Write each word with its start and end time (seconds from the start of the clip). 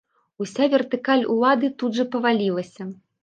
Уся 0.43 0.65
вертыкаль 0.73 1.27
улады 1.35 1.69
тут 1.83 1.91
жа 1.99 2.07
павалілася. 2.15 2.89